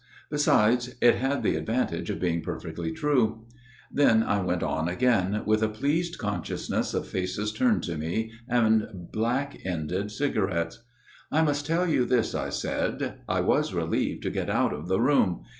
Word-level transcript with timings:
Besides, 0.31 0.95
it 0.99 1.17
had 1.17 1.43
the 1.43 1.55
advantage 1.55 2.09
of 2.09 2.19
being 2.19 2.41
perfectly 2.41 2.91
true. 2.91 3.45
Then 3.93 4.23
I 4.23 4.41
went 4.41 4.63
on 4.63 4.87
again, 4.89 5.43
with 5.45 5.61
a 5.61 5.69
pleased 5.69 6.17
consciousness 6.17 6.95
of 6.95 7.05
faces 7.07 7.53
turned 7.53 7.83
to 7.83 7.99
me 7.99 8.31
and 8.49 8.87
black 9.11 9.59
ended 9.63 10.09
cigarettes." 10.09 10.81
I 11.31 11.43
must 11.43 11.67
tell 11.67 11.87
you 11.87 12.05
this," 12.05 12.33
I 12.33 12.49
said" 12.49 13.19
I 13.29 13.41
was 13.41 13.75
relieved 13.75 14.23
to 14.23 14.31
get 14.31 14.49
out 14.49 14.73
of 14.73 14.87
the 14.87 14.99
room. 14.99 15.43